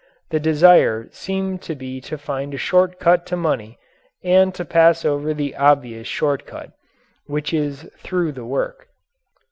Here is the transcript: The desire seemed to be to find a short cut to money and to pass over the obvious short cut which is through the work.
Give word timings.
The 0.31 0.39
desire 0.39 1.09
seemed 1.11 1.61
to 1.61 1.75
be 1.75 2.01
to 2.01 2.17
find 2.17 2.55
a 2.55 2.57
short 2.57 2.99
cut 2.99 3.23
to 3.27 3.37
money 3.37 3.77
and 4.23 4.51
to 4.55 4.65
pass 4.65 5.05
over 5.05 5.31
the 5.31 5.55
obvious 5.55 6.07
short 6.07 6.47
cut 6.47 6.71
which 7.27 7.53
is 7.53 7.87
through 7.99 8.31
the 8.31 8.45
work. 8.45 8.87